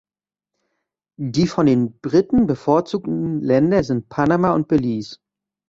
[1.19, 5.19] Die von den Briten bevorzugten Länder sind Panama und Belize.